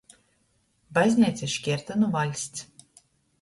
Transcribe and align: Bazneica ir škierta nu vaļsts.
Bazneica 0.97 1.43
ir 1.49 1.51
škierta 1.57 1.99
nu 2.01 2.11
vaļsts. 2.17 2.67